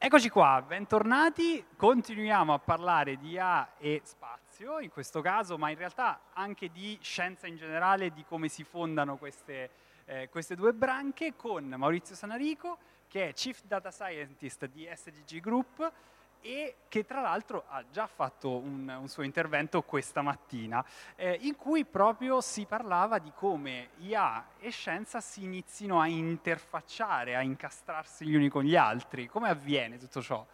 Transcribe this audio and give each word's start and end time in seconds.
Eccoci 0.00 0.28
qua, 0.28 0.62
bentornati. 0.64 1.64
Continuiamo 1.74 2.54
a 2.54 2.60
parlare 2.60 3.16
di 3.16 3.30
IA 3.30 3.76
e 3.78 4.00
spazio, 4.04 4.78
in 4.78 4.90
questo 4.90 5.20
caso, 5.20 5.58
ma 5.58 5.70
in 5.70 5.76
realtà 5.76 6.20
anche 6.34 6.70
di 6.70 6.96
scienza 7.02 7.48
in 7.48 7.56
generale, 7.56 8.12
di 8.12 8.24
come 8.24 8.46
si 8.46 8.62
fondano 8.62 9.16
queste, 9.16 9.70
eh, 10.04 10.28
queste 10.28 10.54
due 10.54 10.72
branche, 10.72 11.34
con 11.34 11.64
Maurizio 11.76 12.14
Sanarico, 12.14 12.78
che 13.08 13.30
è 13.30 13.32
Chief 13.32 13.60
Data 13.64 13.90
Scientist 13.90 14.66
di 14.66 14.88
SDG 14.88 15.40
Group, 15.40 15.92
e 16.40 16.76
che 16.88 17.04
tra 17.04 17.20
l'altro 17.20 17.64
ha 17.68 17.84
già 17.90 18.06
fatto 18.06 18.56
un, 18.56 18.88
un 18.88 19.08
suo 19.08 19.22
intervento 19.22 19.82
questa 19.82 20.22
mattina, 20.22 20.84
eh, 21.16 21.38
in 21.42 21.56
cui 21.56 21.84
proprio 21.84 22.40
si 22.40 22.64
parlava 22.64 23.18
di 23.18 23.32
come 23.34 23.90
IA 23.98 24.46
e 24.58 24.70
scienza 24.70 25.20
si 25.20 25.42
inizino 25.44 26.00
a 26.00 26.06
interfacciare, 26.06 27.36
a 27.36 27.42
incastrarsi 27.42 28.26
gli 28.26 28.34
uni 28.34 28.48
con 28.48 28.64
gli 28.64 28.76
altri. 28.76 29.26
Come 29.26 29.48
avviene 29.48 29.98
tutto 29.98 30.22
ciò? 30.22 30.46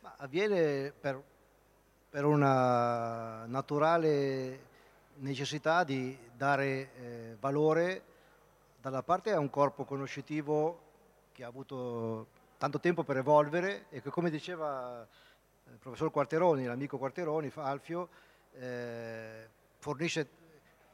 Ma 0.00 0.14
avviene 0.18 0.92
per, 0.92 1.22
per, 2.10 2.24
una 2.24 3.46
naturale 3.46 4.70
necessità 5.16 5.84
di 5.84 6.16
dare 6.36 6.94
eh, 6.94 7.36
valore 7.38 8.02
dalla 8.80 9.02
parte 9.02 9.32
a 9.32 9.38
un 9.38 9.48
corpo 9.48 9.84
conoscitivo 9.84 10.90
che 11.32 11.44
ha 11.44 11.46
avuto 11.46 12.26
tanto 12.62 12.78
tempo 12.78 13.02
per 13.02 13.16
evolvere 13.16 13.86
e 13.88 14.00
che 14.00 14.08
come 14.08 14.30
diceva 14.30 15.04
il 15.68 15.78
professor 15.78 16.12
Quarteroni, 16.12 16.64
l'amico 16.64 16.96
Quarteroni, 16.96 17.50
Alfio, 17.56 18.08
eh, 18.52 19.48
fornisce 19.78 20.28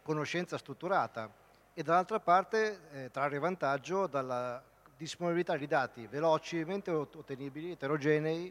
conoscenza 0.00 0.56
strutturata 0.56 1.30
e 1.74 1.82
dall'altra 1.82 2.20
parte 2.20 2.80
eh, 2.92 3.10
trarre 3.10 3.38
vantaggio 3.38 4.06
dalla 4.06 4.64
disponibilità 4.96 5.58
di 5.58 5.66
dati 5.66 6.06
velocemente 6.06 6.90
ottenibili, 6.90 7.72
eterogenei, 7.72 8.50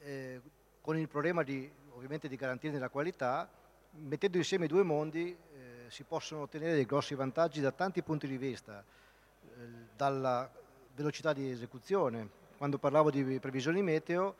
eh, 0.00 0.40
con 0.82 0.98
il 0.98 1.08
problema 1.08 1.42
di, 1.42 1.72
ovviamente 1.94 2.28
di 2.28 2.36
garantirne 2.36 2.78
la 2.78 2.90
qualità, 2.90 3.48
mettendo 3.92 4.36
insieme 4.36 4.66
i 4.66 4.68
due 4.68 4.82
mondi 4.82 5.30
eh, 5.30 5.86
si 5.88 6.04
possono 6.04 6.42
ottenere 6.42 6.74
dei 6.74 6.84
grossi 6.84 7.14
vantaggi 7.14 7.62
da 7.62 7.72
tanti 7.72 8.02
punti 8.02 8.26
di 8.26 8.36
vista, 8.36 8.84
eh, 8.84 9.86
dalla 9.96 10.57
velocità 10.98 11.32
di 11.32 11.48
esecuzione. 11.48 12.28
Quando 12.56 12.76
parlavo 12.76 13.10
di 13.10 13.38
previsioni 13.38 13.82
meteo, 13.82 14.34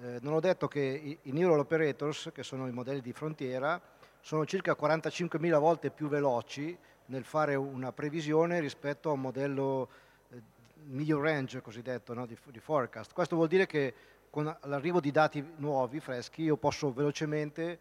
eh, 0.00 0.18
non 0.22 0.32
ho 0.32 0.40
detto 0.40 0.66
che 0.66 0.80
i, 0.80 1.18
i 1.22 1.32
neural 1.32 1.58
operators, 1.58 2.30
che 2.32 2.42
sono 2.42 2.66
i 2.66 2.72
modelli 2.72 3.02
di 3.02 3.12
frontiera, 3.12 3.78
sono 4.20 4.46
circa 4.46 4.74
45.000 4.78 5.58
volte 5.58 5.90
più 5.90 6.08
veloci 6.08 6.76
nel 7.06 7.24
fare 7.24 7.54
una 7.56 7.92
previsione 7.92 8.58
rispetto 8.58 9.10
a 9.10 9.12
un 9.12 9.20
modello 9.20 9.88
eh, 10.30 10.42
medium 10.86 11.20
range 11.20 11.60
cosiddetto 11.60 12.14
no, 12.14 12.24
di, 12.24 12.36
di, 12.46 12.58
forecast. 12.58 13.12
Questo 13.12 13.36
vuol 13.36 13.48
dire 13.48 13.66
che 13.66 13.94
con 14.30 14.44
l'arrivo 14.62 15.00
di 15.00 15.10
dati 15.10 15.44
nuovi, 15.56 16.00
freschi, 16.00 16.42
io 16.42 16.56
posso 16.56 16.90
velocemente 16.90 17.78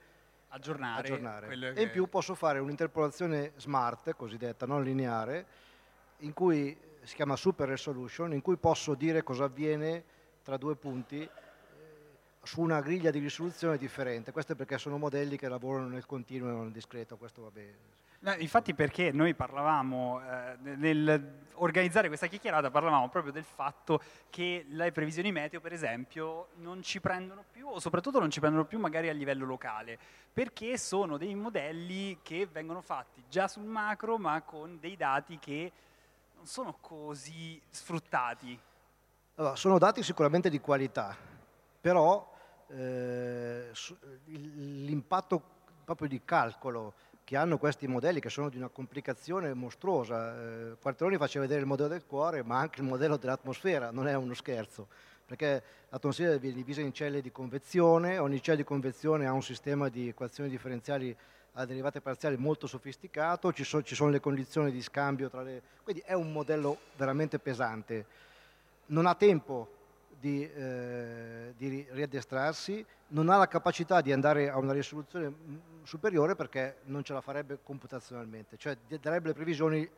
aggiornare. 0.49 0.99
aggiornare. 1.01 1.73
E 1.75 1.83
in 1.83 1.91
più 1.91 2.07
posso 2.07 2.35
fare 2.35 2.59
un'interpolazione 2.59 3.53
smart, 3.55 4.13
cosiddetta, 4.15 4.65
non 4.65 4.83
lineare, 4.83 5.45
in 6.19 6.33
cui 6.33 6.77
si 7.07 7.15
chiama 7.15 7.37
Super 7.37 7.69
Resolution, 7.69 8.33
in 8.33 8.41
cui 8.41 8.57
posso 8.57 8.93
dire 8.93 9.23
cosa 9.23 9.45
avviene 9.45 10.03
tra 10.43 10.57
due 10.57 10.75
punti 10.75 11.21
eh, 11.21 11.29
su 12.43 12.59
una 12.59 12.81
griglia 12.81 13.11
di 13.11 13.19
risoluzione 13.19 13.77
differente. 13.77 14.33
Questo 14.33 14.51
è 14.51 14.55
perché 14.55 14.77
sono 14.77 14.97
modelli 14.97 15.37
che 15.37 15.47
lavorano 15.47 15.87
nel 15.87 16.05
continuo 16.05 16.49
e 16.49 16.51
non 16.51 16.63
nel 16.63 16.71
discreto, 16.71 17.15
questo 17.15 17.43
va 17.43 17.49
bene. 17.49 17.95
No, 18.19 18.33
infatti 18.33 18.73
perché 18.73 19.11
noi 19.11 19.35
parlavamo, 19.35 20.21
eh, 20.21 20.57
nel 20.75 21.45
organizzare 21.53 22.07
questa 22.07 22.27
chiacchierata, 22.27 22.69
parlavamo 22.69 23.07
proprio 23.09 23.31
del 23.31 23.45
fatto 23.45 24.01
che 24.29 24.65
le 24.67 24.91
previsioni 24.91 25.31
meteo, 25.31 25.61
per 25.61 25.71
esempio, 25.71 26.49
non 26.55 26.81
ci 26.81 26.99
prendono 26.99 27.45
più, 27.49 27.67
o 27.67 27.79
soprattutto 27.79 28.19
non 28.19 28.29
ci 28.29 28.41
prendono 28.41 28.65
più 28.65 28.79
magari 28.79 29.07
a 29.07 29.13
livello 29.13 29.45
locale, 29.45 29.97
perché 30.33 30.77
sono 30.77 31.17
dei 31.17 31.35
modelli 31.35 32.19
che 32.21 32.47
vengono 32.51 32.81
fatti 32.81 33.23
già 33.29 33.47
sul 33.47 33.63
macro, 33.63 34.17
ma 34.17 34.41
con 34.41 34.77
dei 34.79 34.97
dati 34.97 35.39
che 35.39 35.71
non 36.37 36.45
sono 36.45 36.77
così 36.79 37.59
sfruttati. 37.69 38.57
Allora, 39.35 39.55
sono 39.55 39.77
dati 39.77 40.03
sicuramente 40.03 40.49
di 40.49 40.59
qualità, 40.59 41.15
però 41.81 42.31
eh, 42.67 43.71
l'impatto 44.25 45.41
proprio 45.83 46.07
di 46.07 46.21
calcolo 46.23 46.93
che 47.23 47.35
hanno 47.35 47.57
questi 47.57 47.87
modelli, 47.87 48.19
che 48.19 48.29
sono 48.29 48.49
di 48.49 48.57
una 48.57 48.69
complicazione 48.69 49.53
mostruosa. 49.53 50.39
Eh, 50.39 50.77
Quarteroni 50.79 51.17
faceva 51.17 51.43
vedere 51.43 51.61
il 51.61 51.67
modello 51.67 51.89
del 51.89 52.05
cuore, 52.05 52.43
ma 52.43 52.59
anche 52.59 52.81
il 52.81 52.87
modello 52.87 53.17
dell'atmosfera, 53.17 53.91
non 53.91 54.07
è 54.07 54.15
uno 54.15 54.33
scherzo, 54.33 54.87
perché 55.25 55.63
l'atmosfera 55.89 56.37
viene 56.37 56.55
divisa 56.55 56.81
in 56.81 56.93
celle 56.93 57.21
di 57.21 57.31
convezione, 57.31 58.17
ogni 58.19 58.41
cella 58.41 58.57
di 58.57 58.63
convezione 58.63 59.25
ha 59.25 59.33
un 59.33 59.43
sistema 59.43 59.89
di 59.89 60.09
equazioni 60.09 60.49
differenziali 60.49 61.15
a 61.59 61.65
derivate 61.65 62.01
parziali 62.01 62.37
molto 62.37 62.67
sofisticato, 62.67 63.51
ci, 63.51 63.63
so, 63.63 63.81
ci 63.81 63.95
sono 63.95 64.11
le 64.11 64.19
condizioni 64.19 64.71
di 64.71 64.81
scambio 64.81 65.29
tra 65.29 65.41
le... 65.41 65.61
quindi 65.83 66.03
è 66.05 66.13
un 66.13 66.31
modello 66.31 66.77
veramente 66.95 67.39
pesante. 67.39 68.05
Non 68.87 69.07
ha 69.07 69.15
tempo 69.15 69.75
di, 70.19 70.47
eh, 70.49 71.53
di 71.57 71.87
riaddestrarsi, 71.89 72.85
non 73.09 73.29
ha 73.29 73.37
la 73.37 73.47
capacità 73.47 74.01
di 74.01 74.11
andare 74.11 74.49
a 74.49 74.57
una 74.57 74.71
risoluzione 74.71 75.33
superiore 75.83 76.35
perché 76.35 76.77
non 76.85 77.03
ce 77.03 77.13
la 77.13 77.21
farebbe 77.21 77.59
computazionalmente, 77.63 78.57
cioè 78.57 78.77
darebbe 79.01 79.29
le 79.29 79.33
previsioni 79.33 79.89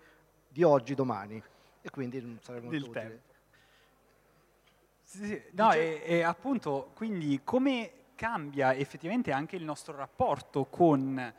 di 0.48 0.64
oggi, 0.64 0.96
domani 0.96 1.44
e 1.82 1.90
quindi 1.90 2.22
non 2.22 2.40
sarebbe 2.42 2.68
molto 2.68 2.80
Del 2.80 2.90
utile. 2.90 3.10
Tempo. 3.10 3.28
Sì, 5.04 5.26
sì. 5.26 5.42
No, 5.52 5.74
e, 5.74 6.02
e 6.06 6.22
appunto, 6.22 6.92
quindi 6.94 7.42
come 7.44 7.92
cambia 8.20 8.74
effettivamente 8.74 9.32
anche 9.32 9.56
il 9.56 9.64
nostro 9.64 9.96
rapporto 9.96 10.66
con 10.66 11.34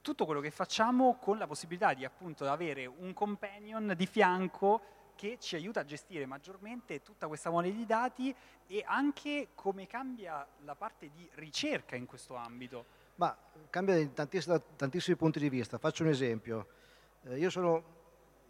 tutto 0.00 0.24
quello 0.26 0.40
che 0.40 0.52
facciamo 0.52 1.16
con 1.16 1.38
la 1.38 1.48
possibilità 1.48 1.92
di 1.92 2.04
appunto 2.04 2.48
avere 2.48 2.86
un 2.86 3.12
companion 3.12 3.92
di 3.96 4.06
fianco 4.06 4.80
che 5.16 5.38
ci 5.40 5.56
aiuta 5.56 5.80
a 5.80 5.84
gestire 5.84 6.24
maggiormente 6.24 7.02
tutta 7.02 7.26
questa 7.26 7.50
mole 7.50 7.72
di 7.72 7.84
dati 7.84 8.32
e 8.68 8.84
anche 8.86 9.48
come 9.56 9.88
cambia 9.88 10.46
la 10.60 10.76
parte 10.76 11.10
di 11.10 11.28
ricerca 11.34 11.96
in 11.96 12.06
questo 12.06 12.36
ambito. 12.36 12.84
Ma 13.16 13.36
cambia 13.68 13.96
da 13.96 14.06
tantissimi, 14.06 14.60
tantissimi 14.76 15.16
punti 15.16 15.40
di 15.40 15.48
vista. 15.48 15.78
Faccio 15.78 16.04
un 16.04 16.10
esempio. 16.10 16.68
Eh, 17.24 17.38
io 17.38 17.50
sono 17.50 17.72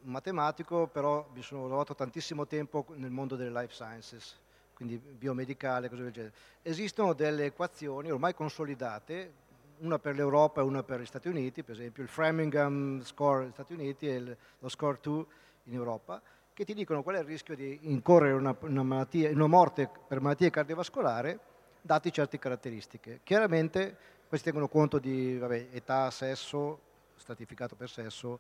un 0.03 0.11
matematico, 0.11 0.87
però 0.87 1.27
mi 1.33 1.41
sono 1.41 1.63
lavorato 1.63 1.95
tantissimo 1.95 2.47
tempo 2.47 2.85
nel 2.97 3.11
mondo 3.11 3.37
delle 3.37 3.59
life 3.59 3.73
sciences, 3.73 4.39
quindi 4.79 4.97
biomedicale, 4.97 5.89
cose 5.89 6.05
del 6.05 6.13
genere. 6.13 6.33
Esistono 6.63 7.13
delle 7.13 7.47
equazioni 7.47 8.13
ormai 8.13 8.33
consolidate 8.33 9.33
una 9.79 9.99
per 9.99 10.15
l'Europa 10.15 10.61
e 10.61 10.65
una 10.65 10.85
per 10.85 11.01
gli 11.01 11.05
Stati 11.05 11.27
Uniti, 11.27 11.65
per 11.65 11.75
esempio 11.75 12.05
il 12.05 12.09
Framingham 12.09 13.03
score 13.03 13.43
negli 13.43 13.53
Stati 13.53 13.73
Uniti 13.73 14.09
e 14.09 14.37
lo 14.57 14.69
score 14.69 14.99
2 15.03 15.27
in 15.65 15.75
Europa, 15.75 16.23
che 16.55 16.65
ti 16.65 16.75
dicono 16.75 17.03
qual 17.03 17.17
è 17.17 17.19
il 17.19 17.25
rischio 17.25 17.57
di 17.57 17.77
incorrere 17.91 18.35
una, 18.35 18.57
una, 18.61 18.85
malattia, 18.85 19.31
una 19.31 19.49
morte 19.49 19.91
per 20.07 20.21
malattia 20.21 20.49
cardiovascolare 20.49 21.41
dati 21.81 22.13
certe 22.13 22.39
caratteristiche. 22.39 23.19
Chiaramente 23.25 23.97
questi 24.29 24.47
tengono 24.47 24.69
conto 24.69 25.01
di 25.01 25.37
vabbè, 25.39 25.71
età, 25.73 26.09
sesso, 26.13 26.81
stratificato 27.17 27.75
per 27.75 27.91
sesso, 27.91 28.39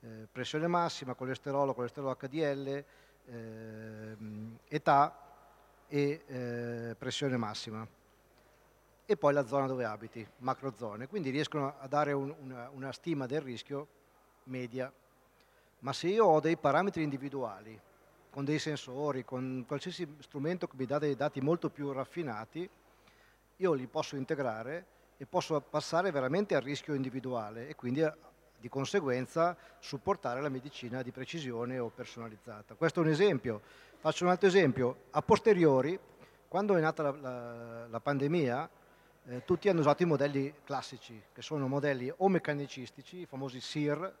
eh, 0.00 0.28
pressione 0.30 0.66
massima, 0.66 1.14
colesterolo, 1.14 1.72
colesterolo 1.72 2.14
HDL, 2.14 2.84
eh, 3.24 4.16
età 4.68 5.22
e 5.88 6.22
eh, 6.26 6.94
pressione 6.96 7.36
massima 7.36 7.86
e 9.10 9.16
poi 9.16 9.32
la 9.32 9.46
zona 9.46 9.66
dove 9.66 9.86
abiti, 9.86 10.26
macrozone. 10.38 11.06
Quindi 11.08 11.30
riescono 11.30 11.74
a 11.78 11.88
dare 11.88 12.12
un, 12.12 12.34
una, 12.42 12.68
una 12.74 12.92
stima 12.92 13.24
del 13.24 13.40
rischio 13.40 13.86
media. 14.44 14.92
Ma 15.78 15.94
se 15.94 16.08
io 16.08 16.26
ho 16.26 16.40
dei 16.40 16.58
parametri 16.58 17.02
individuali, 17.02 17.80
con 18.28 18.44
dei 18.44 18.58
sensori, 18.58 19.24
con 19.24 19.64
qualsiasi 19.66 20.16
strumento 20.18 20.66
che 20.66 20.76
mi 20.76 20.84
dà 20.84 20.98
dei 20.98 21.16
dati 21.16 21.40
molto 21.40 21.70
più 21.70 21.90
raffinati, 21.90 22.68
io 23.56 23.72
li 23.72 23.86
posso 23.86 24.16
integrare 24.16 24.84
e 25.16 25.24
posso 25.24 25.58
passare 25.60 26.10
veramente 26.10 26.54
al 26.54 26.60
rischio 26.60 26.92
individuale 26.92 27.66
e 27.66 27.74
quindi 27.74 28.06
di 28.60 28.68
conseguenza 28.68 29.56
supportare 29.78 30.42
la 30.42 30.48
medicina 30.48 31.00
di 31.02 31.12
precisione 31.12 31.78
o 31.78 31.88
personalizzata. 31.88 32.74
Questo 32.74 33.00
è 33.00 33.04
un 33.04 33.08
esempio. 33.08 33.62
Faccio 34.00 34.22
un 34.22 34.30
altro 34.30 34.46
esempio. 34.46 35.06
A 35.10 35.22
posteriori, 35.22 35.98
quando 36.46 36.76
è 36.76 36.80
nata 36.80 37.02
la, 37.02 37.10
la, 37.10 37.86
la 37.88 38.00
pandemia, 38.00 38.70
eh, 39.26 39.44
tutti 39.44 39.68
hanno 39.68 39.80
usato 39.80 40.04
i 40.04 40.06
modelli 40.06 40.54
classici, 40.62 41.20
che 41.32 41.42
sono 41.42 41.66
modelli 41.66 42.12
o 42.18 42.28
meccanicistici, 42.28 43.18
i 43.18 43.26
famosi 43.26 43.60
SIR 43.60 44.14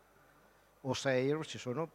o 0.80 0.92
SEIR, 0.92 1.46
ci 1.46 1.58
sono 1.58 1.90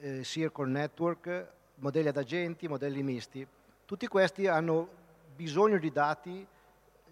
eh, 0.00 0.24
SIR 0.24 0.50
con 0.50 0.72
network, 0.72 1.46
modelli 1.76 2.08
ad 2.08 2.16
agenti, 2.16 2.66
modelli 2.66 3.04
misti. 3.04 3.46
Tutti 3.84 4.08
questi 4.08 4.48
hanno 4.48 4.88
bisogno 5.36 5.78
di 5.78 5.92
dati 5.92 6.44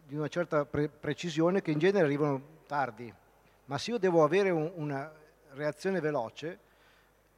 di 0.07 0.17
una 0.17 0.27
certa 0.27 0.65
pre- 0.65 0.89
precisione 0.89 1.63
che 1.63 1.71
in 1.71 1.79
genere 1.79 2.05
arrivano 2.05 2.43
tardi, 2.67 3.15
ma 3.67 3.79
se 3.79 3.93
io 3.93 3.99
devo 3.99 4.25
avere 4.25 4.51
un, 4.51 4.73
una 4.75 5.09
reazione 5.53 6.01
veloce, 6.01 6.59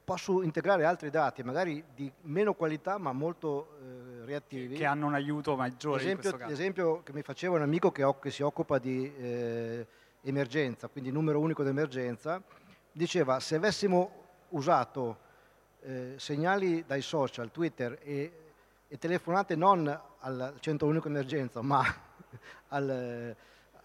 posso 0.06 0.42
integrare 0.42 0.84
altri 0.84 1.10
dati, 1.10 1.42
magari 1.42 1.82
di 1.92 2.10
meno 2.22 2.54
qualità 2.54 2.96
ma 2.96 3.10
molto 3.10 3.76
eh, 3.80 4.24
reattivi. 4.24 4.76
Che 4.76 4.84
hanno 4.84 5.06
un 5.06 5.14
aiuto 5.14 5.56
maggiore 5.56 6.00
l'esempio, 6.00 6.36
l'esempio 6.46 7.02
che 7.02 7.12
mi 7.12 7.22
faceva 7.22 7.56
un 7.56 7.62
amico 7.62 7.90
che, 7.90 8.08
che 8.20 8.30
si 8.30 8.42
occupa 8.44 8.78
di 8.78 9.12
eh, 9.16 9.84
emergenza, 10.20 10.86
quindi 10.86 11.10
numero 11.10 11.40
unico 11.40 11.64
d'emergenza, 11.64 12.40
diceva 12.92 13.40
se 13.40 13.56
avessimo 13.56 14.10
usato 14.50 15.18
eh, 15.80 16.14
segnali 16.18 16.84
dai 16.86 17.02
social, 17.02 17.50
Twitter 17.50 17.98
e, 18.00 18.32
e, 18.86 18.98
telefonate 18.98 19.56
non 19.56 19.88
al 20.20 20.54
centro 20.60 20.86
unico 20.86 21.08
emergenza 21.08 21.62
ma 21.62 21.82
al, 22.68 23.34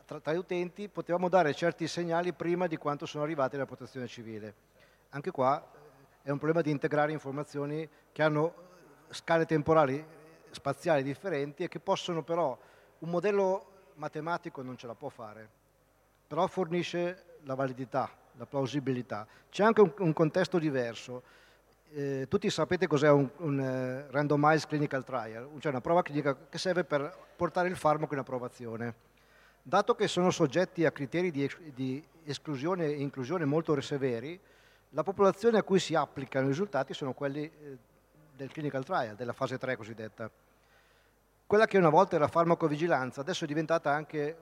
tra, 0.06 0.20
tra, 0.20 0.34
gli 0.34 0.38
utenti, 0.38 0.88
potevamo 0.88 1.30
dare 1.30 1.56
certi 1.56 1.88
segnali 1.88 2.32
prima 2.32 2.68
di 2.68 2.78
quanto 2.78 3.08
sono 3.08 3.24
arrivati 3.24 3.54
dalla 3.54 3.66
protezione 3.66 4.06
civile. 4.06 4.54
Anche 5.10 5.32
qua 5.32 5.80
è 6.24 6.30
un 6.30 6.38
problema 6.38 6.62
di 6.62 6.70
integrare 6.70 7.12
informazioni 7.12 7.88
che 8.12 8.22
hanno 8.22 8.54
scale 9.10 9.46
temporali 9.46 10.04
spaziali 10.52 11.04
differenti 11.04 11.64
e 11.64 11.68
che 11.68 11.80
possono 11.80 12.24
però, 12.24 12.58
un 13.00 13.10
modello 13.10 13.66
matematico 13.96 14.62
non 14.62 14.78
ce 14.78 14.88
la 14.88 14.94
può 14.94 15.10
fare, 15.10 15.50
però 16.28 16.46
fornisce 16.48 17.38
la 17.44 17.56
validità, 17.56 18.10
la 18.38 18.46
plausibilità. 18.46 19.26
C'è 19.50 19.64
anche 19.64 19.82
un, 19.82 19.94
un 19.98 20.14
contesto 20.14 20.60
diverso. 20.60 21.24
Eh, 21.94 22.28
tutti 22.30 22.50
sapete 22.50 22.88
cos'è 22.88 23.10
un, 23.10 23.30
un 23.38 23.60
uh, 23.60 24.12
randomized 24.12 24.70
clinical 24.70 25.04
trial, 25.04 25.50
cioè 25.60 25.72
una 25.72 25.82
prova 25.82 26.02
clinica 26.04 26.38
che 26.50 26.58
serve 26.58 26.84
per 26.84 27.18
portare 27.36 27.68
il 27.68 27.76
farmaco 27.76 28.14
in 28.14 28.20
approvazione. 28.20 29.10
Dato 29.62 29.94
che 29.96 30.08
sono 30.08 30.32
soggetti 30.32 30.86
a 30.86 30.92
criteri 30.92 31.32
di, 31.32 31.50
di 31.74 32.04
esclusione 32.24 32.86
e 32.86 33.02
inclusione 33.02 33.46
molto 33.46 33.80
severi, 33.82 34.40
la 34.94 35.04
popolazione 35.04 35.58
a 35.58 35.64
cui 35.64 35.80
si 35.80 35.96
applicano 35.96 36.46
i 36.46 36.50
risultati 36.50 36.94
sono 36.94 37.14
quelli 37.14 37.44
eh, 37.44 37.78
del 38.36 38.52
clinical 38.52 38.84
trial, 38.84 39.16
della 39.16 39.34
fase 39.34 39.58
3 39.58 39.76
cosiddetta. 39.76 40.30
Quella 41.46 41.66
che 41.66 41.78
una 41.78 41.90
volta 41.90 42.16
era 42.16 42.28
farmacovigilanza 42.28 43.22
adesso 43.22 43.44
è 43.44 43.48
diventata 43.48 43.92
anche 43.92 44.38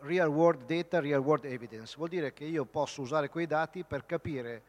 real 0.00 0.28
world 0.28 0.64
data, 0.66 1.00
real 1.00 1.20
world 1.20 1.44
evidence. 1.44 1.94
Vuol 1.96 2.08
dire 2.08 2.32
che 2.32 2.44
io 2.44 2.64
posso 2.64 3.02
usare 3.02 3.28
quei 3.28 3.46
dati 3.46 3.84
per 3.84 4.06
capire 4.06 4.62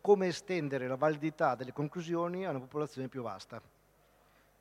come 0.00 0.28
estendere 0.28 0.88
la 0.88 0.96
validità 0.96 1.54
delle 1.54 1.72
conclusioni 1.72 2.46
a 2.46 2.50
una 2.50 2.60
popolazione 2.60 3.08
più 3.08 3.22
vasta. 3.22 3.60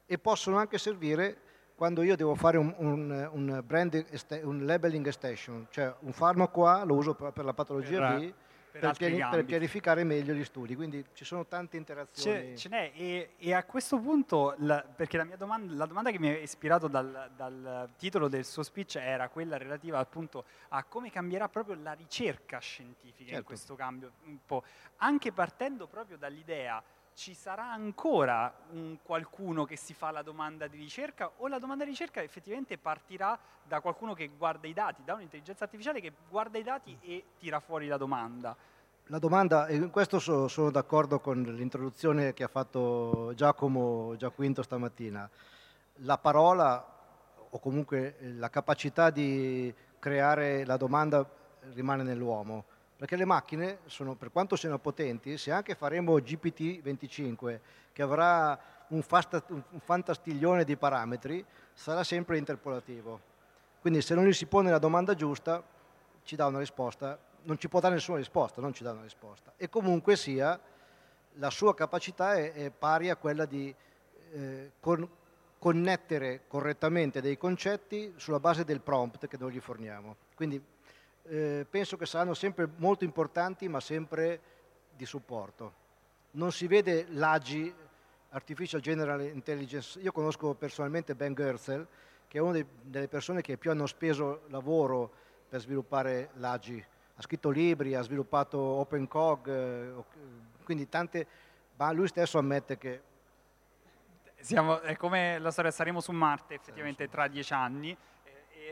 E 0.06 0.18
possono 0.18 0.58
anche 0.58 0.78
servire 0.78 1.38
quando 1.76 2.02
io 2.02 2.16
devo 2.16 2.36
fare 2.36 2.58
un, 2.58 2.74
un, 2.78 3.30
un, 3.32 3.64
brand, 3.66 4.06
un 4.44 4.66
labeling 4.66 5.06
extension, 5.06 5.68
cioè 5.70 5.94
un 6.00 6.12
farmaco 6.12 6.66
A 6.68 6.84
lo 6.84 6.96
uso 6.96 7.14
per 7.14 7.46
la 7.46 7.54
patologia 7.54 8.16
B 8.16 8.34
per, 8.72 8.82
per, 8.82 8.98
piani, 8.98 9.28
per, 9.30 9.46
pianificare 9.46 10.04
meglio 10.04 10.34
gli 10.34 10.44
studi, 10.44 10.76
quindi 10.76 11.04
ci 11.14 11.26
sono 11.26 11.46
tante 11.46 11.78
interazioni. 11.78 12.56
Ce, 12.56 12.58
ce 12.58 12.70
n'è 12.70 12.92
e, 12.96 13.30
e, 13.38 13.54
a 13.54 13.64
questo 13.64 14.00
punto, 14.00 14.56
la, 14.60 14.82
perché 14.84 15.18
la, 15.18 15.26
domanda, 15.38 15.74
la 15.74 15.86
domanda 15.86 16.12
che 16.12 16.20
mi 16.20 16.30
ha 16.30 16.38
ispirato 16.38 16.88
dal, 16.88 17.32
dal, 17.36 17.90
titolo 17.98 18.28
del 18.28 18.46
suo 18.46 18.64
speech 18.64 18.98
era 18.98 19.28
quella 19.30 19.58
relativa 19.58 19.98
appunto 19.98 20.46
a 20.70 20.84
come 20.84 21.10
cambierà 21.10 21.50
proprio 21.50 21.76
la 21.82 21.94
ricerca 21.94 22.60
scientifica 22.60 23.24
certo. 23.24 23.38
in 23.38 23.44
questo 23.44 23.76
cambio, 23.76 24.12
un 24.26 24.38
po', 24.46 24.64
anche 24.98 25.32
partendo 25.32 25.88
proprio 25.88 26.18
dall'idea 26.18 26.82
ci 27.20 27.34
sarà 27.34 27.70
ancora 27.70 28.50
un 28.72 29.00
qualcuno 29.04 29.66
che 29.66 29.76
si 29.76 29.94
fa 29.94 30.10
la 30.10 30.22
domanda 30.22 30.68
di 30.68 30.78
ricerca? 30.78 31.30
O 31.40 31.50
la 31.50 31.60
domanda 31.60 31.84
di 31.84 31.90
ricerca 31.90 32.24
effettivamente 32.24 32.78
partirà 32.78 33.38
da 33.62 33.82
qualcuno 33.82 34.14
che 34.14 34.30
guarda 34.38 34.68
i 34.68 34.74
dati, 34.74 35.04
da 35.04 35.16
un'intelligenza 35.16 35.66
artificiale 35.66 36.00
che 36.00 36.14
guarda 36.30 36.58
i 36.58 36.64
dati 36.64 36.98
e 37.02 37.26
tira 37.38 37.60
fuori 37.60 37.88
la 37.88 37.98
domanda? 37.98 38.56
La 39.08 39.20
domanda, 39.20 39.68
e 39.68 39.76
in 39.76 39.90
questo 39.90 40.20
sono, 40.20 40.48
sono 40.48 40.72
d'accordo 40.72 41.20
con 41.20 41.42
l'introduzione 41.42 42.32
che 42.32 42.46
ha 42.46 42.48
fatto 42.48 43.34
Giacomo 43.36 44.16
Giaquinto 44.16 44.62
stamattina, 44.62 45.30
la 45.96 46.18
parola 46.18 46.98
o 47.50 47.60
comunque 47.60 48.16
la 48.38 48.50
capacità 48.50 49.10
di 49.10 49.74
creare 50.00 50.64
la 50.64 50.78
domanda 50.78 51.30
rimane 51.74 52.04
nell'uomo 52.04 52.64
perché 53.00 53.16
le 53.16 53.24
macchine, 53.24 53.80
sono, 53.86 54.16
per 54.16 54.30
quanto 54.30 54.58
siano 54.58 54.78
potenti, 54.78 55.38
se 55.38 55.52
anche 55.52 55.74
faremo 55.74 56.18
GPT-25, 56.18 57.60
che 57.94 58.02
avrà 58.02 58.60
un, 58.90 59.02
fasta, 59.02 59.42
un 59.48 59.80
fantastiglione 59.80 60.66
di 60.66 60.76
parametri, 60.76 61.46
sarà 61.72 62.04
sempre 62.04 62.38
interpolativo. 62.38 63.22
Quindi 63.80 64.02
se 64.02 64.16
non 64.16 64.26
gli 64.26 64.34
si 64.34 64.48
pone 64.48 64.70
la 64.70 64.80
domanda 64.80 65.16
giusta, 65.16 65.64
ci 66.24 66.36
dà 66.36 66.48
una 66.48 66.60
risposta, 66.60 67.18
non 67.44 67.58
ci 67.58 67.70
può 67.70 67.80
dare 67.80 67.94
nessuna 67.94 68.18
risposta, 68.18 68.60
non 68.60 68.74
ci 68.74 68.84
dà 68.84 68.92
una 68.92 69.04
risposta. 69.04 69.54
E 69.56 69.70
comunque 69.70 70.18
sia, 70.18 70.60
la 71.36 71.50
sua 71.52 71.74
capacità 71.74 72.34
è, 72.34 72.52
è 72.52 72.70
pari 72.70 73.10
a 73.10 73.16
quella 73.16 73.46
di 73.46 73.74
eh, 74.34 74.72
con, 74.78 75.10
connettere 75.58 76.42
correttamente 76.48 77.22
dei 77.22 77.38
concetti 77.38 78.12
sulla 78.18 78.42
base 78.42 78.66
del 78.66 78.82
prompt 78.82 79.26
che 79.30 79.38
noi 79.40 79.54
gli 79.54 79.62
forniamo. 79.62 80.18
Quindi 80.36 80.62
eh, 81.30 81.66
penso 81.70 81.96
che 81.96 82.06
saranno 82.06 82.34
sempre 82.34 82.68
molto 82.78 83.04
importanti 83.04 83.68
ma 83.68 83.80
sempre 83.80 84.42
di 84.96 85.06
supporto. 85.06 85.74
Non 86.32 86.52
si 86.52 86.68
vede 86.68 87.06
l'AGI, 87.10 87.74
Artificial 88.32 88.82
General 88.82 89.22
Intelligence, 89.22 90.00
io 90.00 90.12
conosco 90.12 90.54
personalmente 90.54 91.16
Ben 91.16 91.34
Goerzel, 91.34 91.88
che 92.28 92.38
è 92.38 92.42
una 92.42 92.52
dei, 92.54 92.66
delle 92.82 93.08
persone 93.08 93.42
che 93.42 93.58
più 93.58 93.72
hanno 93.72 93.88
speso 93.88 94.42
lavoro 94.50 95.12
per 95.48 95.62
sviluppare 95.62 96.30
l'AGI. 96.34 96.86
Ha 97.16 97.22
scritto 97.22 97.50
libri, 97.50 97.96
ha 97.96 98.02
sviluppato 98.02 98.60
OpenCog, 98.60 99.48
eh, 99.48 99.94
quindi 100.64 100.88
tante, 100.88 101.26
ma 101.76 101.92
lui 101.92 102.08
stesso 102.08 102.38
ammette 102.38 102.78
che... 102.78 103.02
Siamo, 104.42 104.80
è 104.80 104.96
come 104.96 105.38
la 105.40 105.52
storia, 105.52 105.72
saremo 105.72 106.00
su 106.00 106.12
Marte 106.12 106.54
effettivamente 106.54 107.10
tra 107.10 107.28
dieci 107.28 107.52
anni 107.54 107.98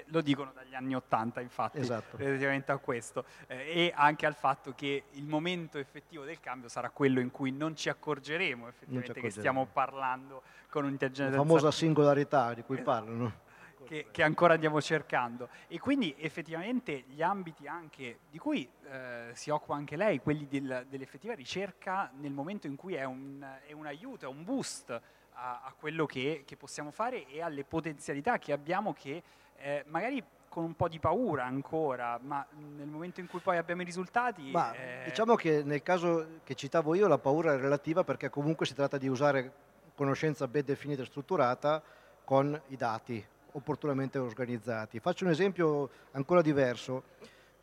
lo 0.07 0.21
dicono 0.21 0.51
dagli 0.53 0.73
anni 0.75 0.95
Ottanta, 0.95 1.41
infatti, 1.41 1.79
esatto. 1.79 2.17
relativamente 2.17 2.71
a 2.71 2.77
questo, 2.77 3.25
eh, 3.47 3.55
e 3.55 3.94
anche 3.95 4.25
al 4.25 4.35
fatto 4.35 4.73
che 4.73 5.03
il 5.11 5.25
momento 5.25 5.77
effettivo 5.77 6.23
del 6.23 6.39
cambio 6.39 6.69
sarà 6.69 6.89
quello 6.89 7.19
in 7.19 7.31
cui 7.31 7.51
non 7.51 7.75
ci 7.75 7.89
accorgeremo 7.89 8.67
effettivamente 8.67 9.13
ci 9.13 9.19
accorgeremo. 9.19 9.21
che 9.21 9.39
stiamo 9.39 9.67
parlando 9.71 10.41
con 10.69 10.85
un'intelligenza 10.85 11.35
La 11.35 11.44
famosa 11.44 11.71
singolarità 11.71 12.53
di 12.53 12.63
cui 12.63 12.75
esatto. 12.75 12.91
parlano. 12.91 13.45
Che, 13.85 14.07
che, 14.11 14.21
ancora 14.21 14.55
andiamo 14.55 14.81
cercando. 14.81 15.47
E 15.67 15.79
quindi 15.79 16.13
effettivamente 16.17 17.05
gli 17.07 17.21
ambiti 17.21 17.67
anche 17.67 18.19
di 18.29 18.38
cui 18.38 18.69
eh, 18.83 19.29
si 19.31 19.49
occupa 19.49 19.75
anche 19.75 19.95
lei, 19.95 20.19
quelli 20.19 20.45
del, 20.49 20.85
dell'effettiva 20.89 21.33
ricerca 21.33 22.11
nel 22.17 22.33
momento 22.33 22.67
in 22.67 22.75
cui 22.75 22.95
è 22.95 23.05
un, 23.05 23.45
è 23.65 23.71
un 23.71 23.85
aiuto, 23.85 24.25
è 24.25 24.27
un 24.27 24.44
boost 24.44 25.01
a, 25.37 25.61
a 25.63 25.73
quello 25.77 26.05
che, 26.05 26.43
che, 26.45 26.57
possiamo 26.57 26.91
fare 26.91 27.27
e 27.27 27.41
alle 27.41 27.63
potenzialità 27.63 28.39
che 28.39 28.51
abbiamo 28.51 28.93
che 28.93 29.21
eh, 29.57 29.83
magari 29.87 30.23
con 30.49 30.63
un 30.63 30.75
po' 30.75 30.87
di 30.87 30.99
paura 30.99 31.45
ancora, 31.45 32.19
ma 32.21 32.45
nel 32.75 32.87
momento 32.87 33.19
in 33.19 33.27
cui 33.27 33.39
poi 33.39 33.57
abbiamo 33.57 33.83
i 33.83 33.85
risultati... 33.85 34.49
Ma, 34.49 34.73
eh... 34.73 35.03
Diciamo 35.06 35.35
che 35.35 35.61
nel 35.63 35.83
caso 35.83 36.39
che 36.44 36.56
citavo 36.56 36.95
io 36.95 37.07
la 37.07 37.19
paura 37.19 37.53
è 37.53 37.57
relativa 37.57 38.03
perché 38.03 38.29
comunque 38.29 38.65
si 38.65 38.73
tratta 38.73 38.97
di 38.97 39.07
usare 39.07 39.51
conoscenza 39.94 40.47
ben 40.47 40.65
definita 40.65 41.03
e 41.03 41.06
strutturata 41.06 41.81
con 42.23 42.59
i 42.67 42.75
dati 42.75 43.23
opportunamente 43.51 44.17
organizzati. 44.17 44.99
Faccio 44.99 45.25
un 45.25 45.31
esempio 45.31 45.89
ancora 46.11 46.41
diverso, 46.41 47.03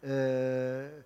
eh, 0.01 1.05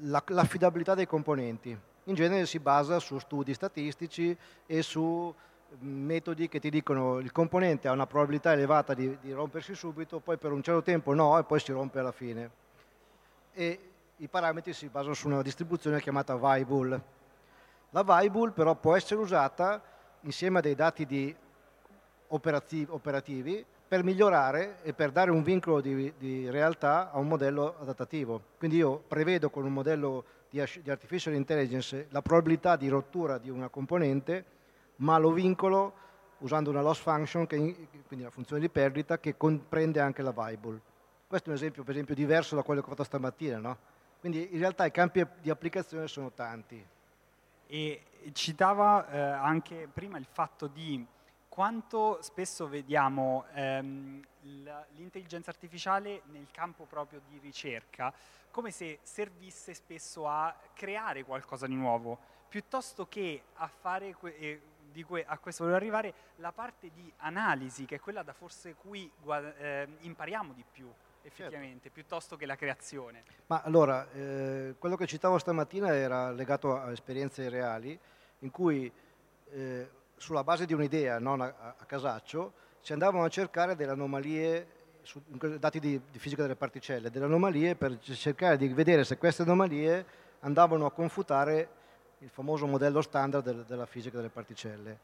l'affidabilità 0.00 0.94
dei 0.94 1.06
componenti. 1.06 1.78
In 2.04 2.14
genere 2.14 2.46
si 2.46 2.58
basa 2.58 2.98
su 2.98 3.18
studi 3.18 3.54
statistici 3.54 4.36
e 4.66 4.82
su 4.82 5.32
metodi 5.80 6.48
che 6.48 6.60
ti 6.60 6.70
dicono 6.70 7.18
il 7.18 7.32
componente 7.32 7.88
ha 7.88 7.92
una 7.92 8.06
probabilità 8.06 8.52
elevata 8.52 8.94
di, 8.94 9.16
di, 9.20 9.32
rompersi 9.32 9.74
subito, 9.74 10.20
poi 10.20 10.36
per 10.36 10.52
un 10.52 10.62
certo 10.62 10.82
tempo 10.82 11.14
no 11.14 11.38
e 11.38 11.44
poi 11.44 11.60
si 11.60 11.72
rompe 11.72 11.98
alla 11.98 12.12
fine. 12.12 12.50
E 13.52 13.78
i 14.16 14.28
parametri 14.28 14.72
si 14.72 14.88
basano 14.88 15.14
su 15.14 15.26
una 15.26 15.42
distribuzione 15.42 16.00
chiamata 16.00 16.34
Weibull. 16.34 17.00
La 17.90 18.04
Weibull 18.06 18.52
però 18.52 18.74
può 18.74 18.94
essere 18.96 19.20
usata 19.20 19.82
insieme 20.20 20.58
a 20.58 20.62
dei 20.62 20.74
dati 20.74 21.36
operativi, 22.28 22.86
operativi, 22.90 23.64
per 23.92 24.04
migliorare 24.04 24.76
e 24.82 24.94
per 24.94 25.10
dare 25.10 25.30
un 25.30 25.42
vincolo 25.42 25.82
di, 25.82 26.14
di, 26.16 26.48
realtà 26.48 27.10
a 27.10 27.18
un 27.18 27.28
modello 27.28 27.74
adattativo. 27.78 28.40
Quindi 28.56 28.78
io 28.78 29.02
prevedo 29.06 29.50
con 29.50 29.66
un 29.66 29.72
modello 29.72 30.24
di 30.48 30.60
artificial 30.60 31.34
intelligence 31.34 32.06
la 32.08 32.22
probabilità 32.22 32.76
di 32.76 32.88
rottura 32.88 33.36
di 33.36 33.50
una 33.50 33.68
componente 33.68 34.44
ma 35.02 35.18
lo 35.18 35.30
vincolo 35.32 36.00
usando 36.38 36.70
una 36.70 36.80
loss 36.80 37.00
function, 37.00 37.46
che, 37.46 37.56
quindi 37.56 38.24
una 38.24 38.30
funzione 38.30 38.60
di 38.60 38.68
perdita, 38.68 39.18
che 39.18 39.36
comprende 39.36 40.00
anche 40.00 40.22
la 40.22 40.32
Viable. 40.32 40.80
Questo 41.26 41.48
è 41.48 41.52
un 41.52 41.58
esempio, 41.58 41.82
per 41.82 41.94
esempio, 41.94 42.14
diverso 42.14 42.56
da 42.56 42.62
quello 42.62 42.80
che 42.80 42.86
ho 42.86 42.90
fatto 42.90 43.04
stamattina, 43.04 43.58
no? 43.58 43.78
Quindi 44.20 44.52
in 44.52 44.58
realtà 44.58 44.84
i 44.84 44.90
campi 44.90 45.24
di 45.40 45.50
applicazione 45.50 46.06
sono 46.06 46.30
tanti. 46.32 46.84
E 47.66 48.02
citava 48.32 49.08
eh, 49.08 49.18
anche 49.18 49.88
prima 49.92 50.18
il 50.18 50.26
fatto 50.30 50.66
di 50.66 51.04
quanto 51.48 52.18
spesso 52.22 52.68
vediamo 52.68 53.44
ehm, 53.54 54.22
l'intelligenza 54.94 55.50
artificiale 55.50 56.22
nel 56.26 56.48
campo 56.50 56.84
proprio 56.84 57.20
di 57.28 57.38
ricerca 57.38 58.12
come 58.50 58.70
se 58.70 59.00
servisse 59.02 59.74
spesso 59.74 60.26
a 60.26 60.54
creare 60.72 61.24
qualcosa 61.24 61.66
di 61.66 61.74
nuovo 61.74 62.18
piuttosto 62.52 63.06
che 63.06 63.44
a 63.54 63.66
fare, 63.66 64.14
que- 64.14 64.60
que- 65.00 65.24
a 65.26 65.38
questo 65.38 65.64
volevo 65.64 65.80
arrivare, 65.80 66.14
la 66.36 66.52
parte 66.52 66.90
di 66.92 67.10
analisi, 67.18 67.86
che 67.86 67.94
è 67.94 68.00
quella 68.00 68.22
da 68.22 68.34
forse 68.34 68.74
cui 68.74 69.10
guad- 69.22 69.54
eh, 69.58 69.88
impariamo 70.00 70.52
di 70.52 70.64
più 70.70 70.92
effettivamente, 71.22 71.84
certo. 71.84 71.94
piuttosto 71.94 72.36
che 72.36 72.46
la 72.46 72.56
creazione. 72.56 73.22
Ma 73.46 73.62
allora, 73.62 74.10
eh, 74.12 74.74
quello 74.78 74.96
che 74.96 75.06
citavo 75.06 75.38
stamattina 75.38 75.94
era 75.94 76.30
legato 76.30 76.76
a 76.76 76.90
esperienze 76.90 77.48
reali, 77.48 77.98
in 78.40 78.50
cui 78.50 78.92
eh, 79.50 79.90
sulla 80.16 80.44
base 80.44 80.66
di 80.66 80.74
un'idea, 80.74 81.18
non 81.18 81.40
a, 81.40 81.74
a, 81.78 81.84
casaccio, 81.84 82.52
si 82.80 82.92
andavano 82.92 83.24
a 83.24 83.28
cercare 83.28 83.76
delle 83.76 83.92
anomalie, 83.92 84.66
su, 85.02 85.22
dati 85.58 85.78
di, 85.78 86.00
di, 86.10 86.18
fisica 86.18 86.42
delle 86.42 86.56
particelle, 86.56 87.10
delle 87.10 87.24
anomalie 87.24 87.76
per 87.76 87.98
cercare 87.98 88.56
di 88.56 88.68
vedere 88.68 89.04
se 89.04 89.16
queste 89.18 89.42
anomalie 89.42 90.04
andavano 90.40 90.86
a 90.86 90.90
confutare 90.90 91.80
il 92.22 92.28
famoso 92.28 92.66
modello 92.66 93.02
standard 93.02 93.44
del, 93.44 93.64
della 93.66 93.86
fisica 93.86 94.16
delle 94.16 94.30
particelle. 94.30 94.98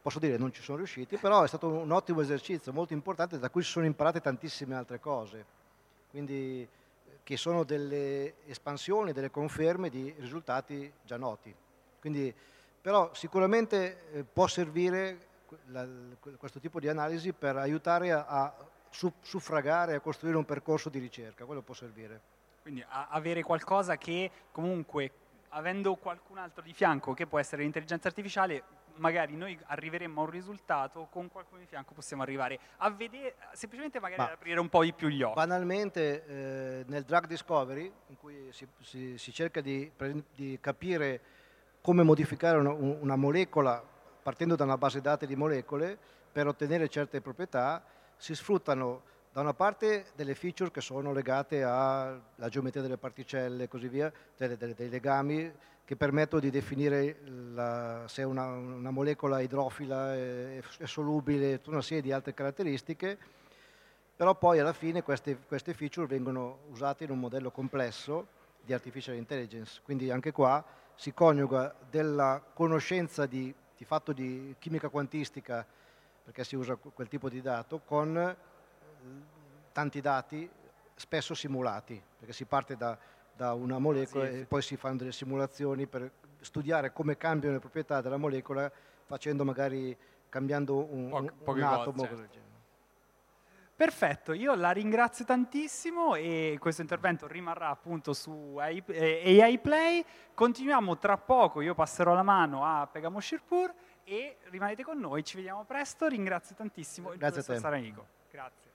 Posso 0.00 0.18
dire 0.18 0.32
che 0.32 0.38
non 0.38 0.52
ci 0.52 0.62
sono 0.62 0.78
riusciti, 0.78 1.16
però 1.16 1.42
è 1.42 1.48
stato 1.48 1.68
un 1.68 1.90
ottimo 1.92 2.20
esercizio, 2.20 2.72
molto 2.72 2.92
importante, 2.92 3.38
da 3.38 3.50
cui 3.50 3.62
si 3.62 3.70
sono 3.70 3.86
imparate 3.86 4.20
tantissime 4.20 4.74
altre 4.74 4.98
cose. 4.98 5.44
Quindi, 6.10 6.68
che 7.22 7.36
sono 7.36 7.62
delle 7.62 8.34
espansioni, 8.46 9.12
delle 9.12 9.30
conferme 9.30 9.90
di 9.90 10.12
risultati 10.18 10.92
già 11.04 11.16
noti. 11.16 11.54
Quindi, 12.00 12.34
però 12.80 13.14
sicuramente 13.14 14.10
eh, 14.12 14.24
può 14.24 14.48
servire 14.48 15.30
questo 16.38 16.58
tipo 16.58 16.80
di 16.80 16.88
analisi 16.88 17.32
per 17.32 17.56
aiutare 17.56 18.10
a, 18.10 18.24
a 18.26 18.54
suffragare, 19.20 19.94
a 19.94 20.00
costruire 20.00 20.36
un 20.36 20.44
percorso 20.44 20.88
di 20.88 20.98
ricerca, 20.98 21.44
quello 21.44 21.62
può 21.62 21.74
servire. 21.74 22.20
Quindi 22.62 22.84
avere 22.88 23.42
qualcosa 23.42 23.96
che 23.96 24.30
comunque, 24.50 25.10
avendo 25.52 25.94
qualcun 25.96 26.38
altro 26.38 26.62
di 26.62 26.72
fianco 26.72 27.14
che 27.14 27.26
può 27.26 27.38
essere 27.38 27.62
l'intelligenza 27.62 28.08
artificiale, 28.08 28.62
magari 28.96 29.36
noi 29.36 29.58
arriveremmo 29.66 30.20
a 30.20 30.24
un 30.24 30.30
risultato, 30.30 31.08
con 31.10 31.30
qualcuno 31.30 31.60
di 31.60 31.66
fianco 31.66 31.94
possiamo 31.94 32.22
arrivare 32.22 32.58
a 32.78 32.90
vedere, 32.90 33.36
semplicemente 33.52 34.00
magari 34.00 34.20
Ma 34.20 34.26
ad 34.26 34.32
aprire 34.34 34.60
un 34.60 34.68
po' 34.68 34.82
di 34.82 34.92
più 34.92 35.08
gli 35.08 35.22
occhi. 35.22 35.34
Banalmente 35.34 36.24
eh, 36.26 36.84
nel 36.86 37.04
drug 37.04 37.26
discovery, 37.26 37.92
in 38.08 38.16
cui 38.16 38.48
si, 38.50 38.66
si, 38.80 39.18
si 39.18 39.32
cerca 39.32 39.60
di, 39.60 39.90
di, 40.34 40.58
capire 40.60 41.20
come 41.80 42.02
modificare 42.02 42.58
una, 42.58 42.72
una, 42.72 43.16
molecola 43.16 43.82
partendo 44.22 44.54
da 44.54 44.64
una 44.64 44.78
base 44.78 45.00
dati 45.00 45.26
di 45.26 45.34
molecole 45.34 45.98
per 46.30 46.46
ottenere 46.46 46.88
certe 46.88 47.20
proprietà, 47.20 47.82
si 48.16 48.34
sfruttano 48.34 49.02
da 49.32 49.40
una 49.40 49.54
parte 49.54 50.06
delle 50.14 50.34
feature 50.34 50.70
che 50.70 50.82
sono 50.82 51.12
legate 51.12 51.62
alla 51.62 52.48
geometria 52.50 52.82
delle 52.82 52.98
particelle 52.98 53.64
e 53.64 53.68
così 53.68 53.88
via, 53.88 54.12
delle, 54.36 54.58
delle, 54.58 54.74
dei 54.74 54.90
legami 54.90 55.50
che 55.84 55.96
permettono 55.96 56.42
di 56.42 56.50
definire 56.50 57.18
la, 57.54 58.04
se 58.06 58.24
una, 58.24 58.44
una, 58.44 58.90
molecola 58.90 59.40
idrofila 59.40 60.14
è, 60.14 60.62
è, 60.78 60.86
solubile, 60.86 61.58
tutta 61.58 61.70
una 61.70 61.82
serie 61.82 62.02
di 62.02 62.12
altre 62.12 62.34
caratteristiche, 62.34 63.18
però 64.14 64.34
poi 64.34 64.58
alla 64.58 64.74
fine 64.74 65.02
queste, 65.02 65.38
queste 65.46 65.72
feature 65.72 66.06
vengono 66.06 66.58
usate 66.70 67.04
in 67.04 67.10
un 67.10 67.18
modello 67.18 67.50
complesso 67.50 68.26
di 68.60 68.74
artificial 68.74 69.16
intelligence, 69.16 69.80
quindi 69.82 70.10
anche 70.10 70.30
qua 70.30 70.62
si 70.94 71.14
coniuga 71.14 71.74
della 71.90 72.42
conoscenza 72.52 73.24
di, 73.24 73.52
di 73.76 73.84
fatto 73.84 74.12
di 74.12 74.54
chimica 74.58 74.90
quantistica, 74.90 75.66
perché 76.22 76.44
si 76.44 76.54
usa 76.54 76.76
quel 76.76 77.08
tipo 77.08 77.28
di 77.28 77.40
dato, 77.40 77.80
con 77.84 78.16
eh, 78.16 78.36
tanti 79.72 80.00
dati 80.00 80.48
spesso 80.94 81.34
simulati, 81.34 82.00
perché 82.18 82.32
si 82.32 82.44
parte 82.44 82.76
da 82.76 82.98
da 83.34 83.54
una 83.54 83.78
molecola 83.78 84.26
sì, 84.26 84.32
e 84.32 84.38
sì. 84.38 84.44
poi 84.44 84.62
si 84.62 84.76
fanno 84.76 84.96
delle 84.98 85.12
simulazioni 85.12 85.86
per 85.86 86.10
studiare 86.40 86.92
come 86.92 87.16
cambiano 87.16 87.54
le 87.54 87.60
proprietà 87.60 88.00
della 88.00 88.16
molecola 88.16 88.70
facendo 89.04 89.44
magari 89.44 89.96
cambiando 90.28 90.76
un, 90.76 91.32
po- 91.42 91.52
un 91.52 91.62
atomo. 91.62 92.04
Certo. 92.04 92.50
Perfetto, 93.74 94.32
io 94.32 94.54
la 94.54 94.70
ringrazio 94.70 95.24
tantissimo 95.24 96.14
e 96.14 96.56
questo 96.60 96.82
intervento 96.82 97.26
rimarrà 97.26 97.68
appunto 97.68 98.12
su 98.12 98.56
AI, 98.58 98.82
eh, 98.86 99.42
AI 99.42 99.58
Play. 99.58 100.04
Continuiamo 100.34 100.98
tra 100.98 101.16
poco, 101.16 101.60
io 101.62 101.74
passerò 101.74 102.14
la 102.14 102.22
mano 102.22 102.64
a 102.64 102.86
Pegamo 102.86 103.18
Shirpur 103.18 103.72
e 104.04 104.36
rimanete 104.50 104.84
con 104.84 104.98
noi, 104.98 105.24
ci 105.24 105.36
vediamo 105.36 105.64
presto. 105.64 106.06
Ringrazio 106.06 106.54
tantissimo 106.54 107.08
Grazie 107.08 107.26
il 107.26 107.32
professor 107.32 107.58
Saranico. 107.58 108.06
Grazie. 108.30 108.71